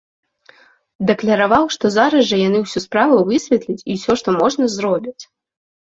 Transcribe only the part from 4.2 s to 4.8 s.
што можна,